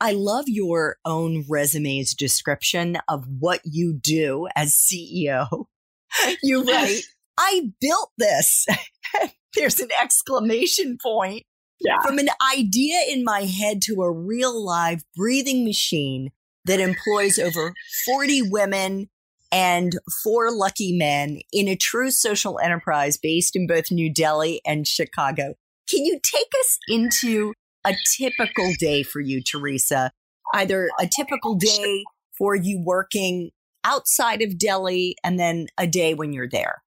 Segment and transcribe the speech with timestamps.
[0.00, 5.66] I love your own resume's description of what you do as CEO.
[6.42, 7.02] You write,
[7.38, 8.66] I built this.
[9.54, 11.42] There's an exclamation point.
[11.80, 12.00] Yeah.
[12.00, 16.30] From an idea in my head to a real live breathing machine
[16.64, 17.74] that employs over
[18.06, 19.10] 40 women
[19.52, 24.86] and four lucky men in a true social enterprise based in both New Delhi and
[24.86, 25.54] Chicago.
[25.88, 27.52] Can you take us into
[27.88, 30.12] a typical day for you, Teresa?
[30.54, 32.04] Either a typical oh, day
[32.36, 33.50] for you working
[33.84, 36.82] outside of Delhi and then a day when you're there.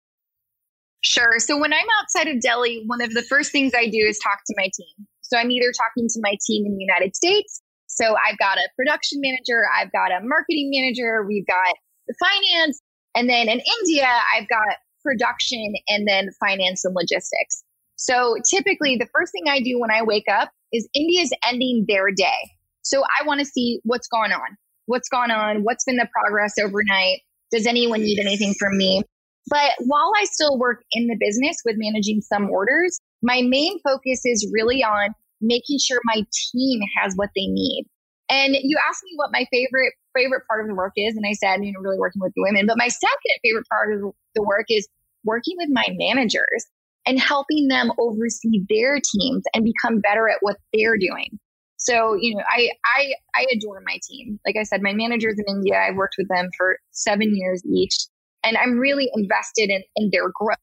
[1.01, 1.39] Sure.
[1.39, 4.39] So when I'm outside of Delhi, one of the first things I do is talk
[4.45, 5.07] to my team.
[5.21, 7.61] So I'm either talking to my team in the United States.
[7.87, 11.75] So I've got a production manager, I've got a marketing manager, we've got
[12.07, 12.81] the finance,
[13.15, 17.63] and then in India, I've got production and then finance and logistics.
[17.95, 22.11] So typically, the first thing I do when I wake up is India's ending their
[22.11, 22.51] day.
[22.83, 24.57] So I want to see what's going on.
[24.85, 25.63] What's gone on?
[25.63, 27.21] What's been the progress overnight?
[27.51, 29.03] Does anyone need anything from me?
[29.47, 34.21] But while I still work in the business with managing some orders, my main focus
[34.25, 35.09] is really on
[35.41, 37.85] making sure my team has what they need.
[38.29, 41.33] And you asked me what my favorite favorite part of the work is, and I
[41.33, 42.65] said, you know, really working with the women.
[42.67, 44.87] But my second favorite part of the work is
[45.23, 46.65] working with my managers
[47.05, 51.39] and helping them oversee their teams and become better at what they're doing.
[51.77, 54.39] So, you know, I, I, I adore my team.
[54.45, 57.95] Like I said, my managers in India, I've worked with them for seven years each,
[58.43, 60.57] and I'm really invested in, in their growth.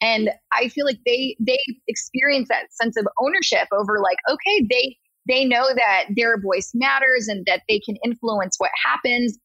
[0.00, 1.58] And I feel like they, they
[1.88, 4.96] experience that sense of ownership over like, okay, they,
[5.26, 9.36] they know that their voice matters and that they can influence what happens.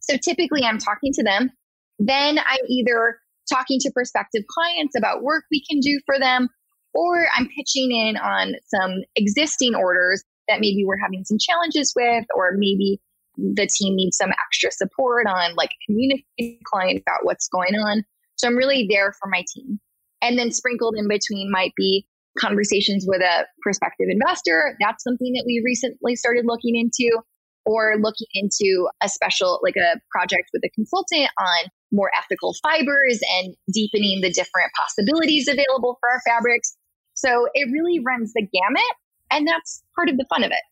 [0.00, 1.50] So typically I'm talking to them.
[1.98, 3.18] Then I'm either
[3.52, 6.48] talking to prospective clients about work we can do for them,
[6.94, 12.24] or I'm pitching in on some existing orders that maybe we're having some challenges with,
[12.34, 13.00] or maybe
[13.36, 18.04] the team needs some extra support on like communicating client about what's going on.
[18.36, 19.78] So I'm really there for my team.
[20.22, 22.06] And then sprinkled in between might be
[22.38, 24.76] conversations with a prospective investor.
[24.80, 27.20] That's something that we recently started looking into,
[27.64, 33.20] or looking into a special, like a project with a consultant on more ethical fibers
[33.38, 36.76] and deepening the different possibilities available for our fabrics.
[37.14, 38.96] So it really runs the gamut.
[39.30, 40.62] And that's part of the fun of it.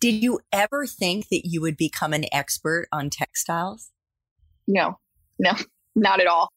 [0.00, 3.90] Did you ever think that you would become an expert on textiles?
[4.66, 4.98] No,
[5.38, 5.52] no,
[5.96, 6.48] not at all.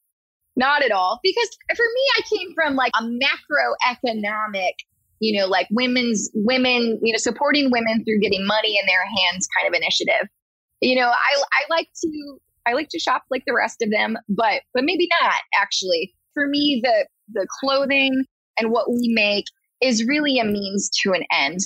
[0.55, 1.19] Not at all.
[1.23, 4.73] Because for me, I came from like a macroeconomic,
[5.19, 9.47] you know, like women's, women, you know, supporting women through getting money in their hands
[9.57, 10.27] kind of initiative.
[10.81, 14.17] You know, I, I like to, I like to shop like the rest of them,
[14.29, 16.13] but, but maybe not actually.
[16.33, 18.23] For me, the, the clothing
[18.59, 19.45] and what we make
[19.81, 21.59] is really a means to an end.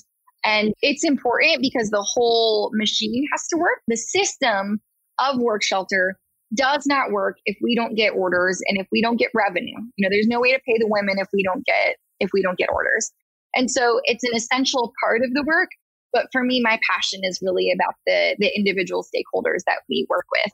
[0.43, 3.81] And it's important because the whole machine has to work.
[3.87, 4.79] The system
[5.19, 6.15] of work shelter
[6.53, 9.77] does not work if we don't get orders and if we don't get revenue.
[9.95, 12.41] You know, there's no way to pay the women if we don't get if we
[12.41, 13.11] don't get orders.
[13.55, 15.69] And so it's an essential part of the work.
[16.13, 20.25] But for me, my passion is really about the the individual stakeholders that we work
[20.31, 20.53] with.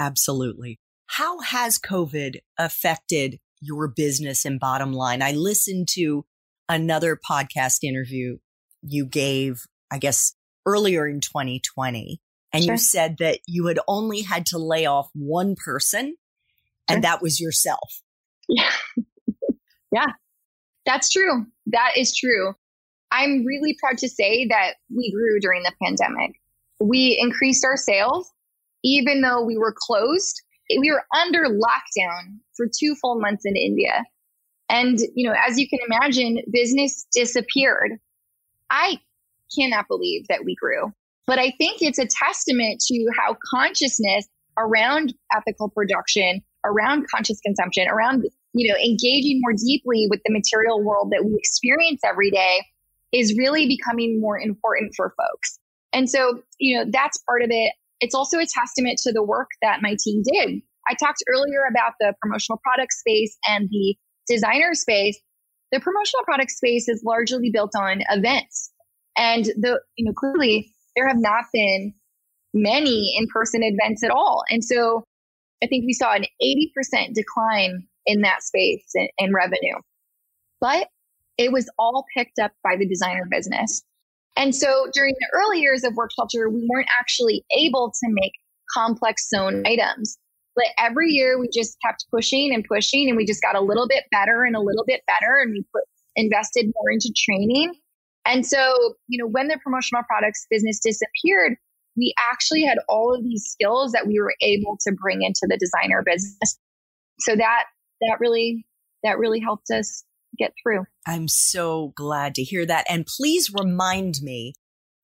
[0.00, 0.80] Absolutely.
[1.08, 5.20] How has COVID affected your business and bottom line?
[5.20, 6.24] I listened to
[6.70, 8.38] another podcast interview
[8.80, 12.18] you gave, I guess, earlier in 2020.
[12.54, 12.74] And sure.
[12.74, 16.16] you said that you had only had to lay off one person,
[16.88, 17.00] and sure.
[17.02, 18.00] that was yourself.
[18.48, 18.70] Yeah.
[19.92, 20.06] yeah,
[20.86, 21.44] that's true.
[21.66, 22.54] That is true.
[23.12, 26.40] I'm really proud to say that we grew during the pandemic.
[26.80, 28.32] We increased our sales,
[28.84, 30.40] even though we were closed.
[30.78, 34.04] We were under lockdown for two full months in India.
[34.68, 37.98] And, you know, as you can imagine, business disappeared.
[38.70, 38.98] I
[39.58, 40.92] cannot believe that we grew.
[41.26, 47.88] But I think it's a testament to how consciousness around ethical production, around conscious consumption,
[47.88, 52.60] around you know engaging more deeply with the material world that we experience every day
[53.12, 55.58] is really becoming more important for folks.
[55.92, 57.72] And so, you know, that's part of it.
[58.00, 60.60] It's also a testament to the work that my team did.
[60.88, 63.96] I talked earlier about the promotional product space and the
[64.28, 65.18] designer space.
[65.72, 68.70] The promotional product space is largely built on events.
[69.16, 71.94] And the, you know, clearly there have not been
[72.54, 74.42] many in-person events at all.
[74.50, 75.04] And so
[75.62, 78.84] I think we saw an 80% decline in that space
[79.18, 79.76] in revenue.
[80.60, 80.88] But
[81.38, 83.82] it was all picked up by the designer business.
[84.36, 88.32] And so during the early years of Work Shelter, we weren't actually able to make
[88.74, 90.18] complex sewn items.
[90.56, 93.86] But every year we just kept pushing and pushing and we just got a little
[93.88, 95.84] bit better and a little bit better and we put
[96.16, 97.72] invested more into training.
[98.26, 101.56] And so, you know, when the promotional products business disappeared,
[101.96, 105.56] we actually had all of these skills that we were able to bring into the
[105.58, 106.58] designer business.
[107.20, 107.64] So that
[108.02, 108.64] that really
[109.02, 110.04] that really helped us
[110.40, 110.86] get through.
[111.06, 112.86] I'm so glad to hear that.
[112.88, 114.54] And please remind me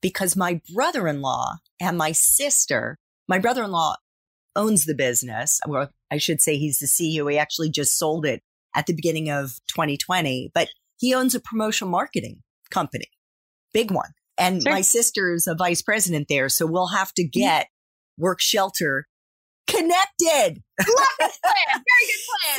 [0.00, 2.96] because my brother in law and my sister,
[3.28, 3.96] my brother in law
[4.54, 5.60] owns the business.
[5.66, 7.30] Well, I should say he's the CEO.
[7.30, 8.42] He actually just sold it
[8.74, 10.68] at the beginning of 2020, but
[10.98, 13.10] he owns a promotional marketing company,
[13.72, 14.10] big one.
[14.38, 14.72] And sure.
[14.72, 16.48] my sister's a vice president there.
[16.48, 17.38] So we'll have to mm-hmm.
[17.38, 17.68] get
[18.18, 19.06] work shelter
[19.66, 20.62] connected.
[20.78, 21.66] Love this plan.
[21.68, 22.58] Very good plan.